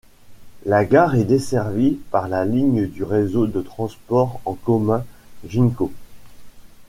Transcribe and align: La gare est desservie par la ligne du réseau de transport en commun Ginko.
La 0.65 0.83
gare 0.83 1.13
est 1.15 1.25
desservie 1.25 1.99
par 2.09 2.27
la 2.27 2.43
ligne 2.43 2.87
du 2.87 3.03
réseau 3.03 3.45
de 3.45 3.61
transport 3.61 4.41
en 4.45 4.55
commun 4.55 5.05
Ginko. 5.47 5.91